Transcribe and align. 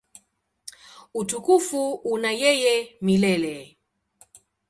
Utukufu 1.13 1.81
una 1.93 2.31
yeye 2.43 2.73
milele. 3.05 3.55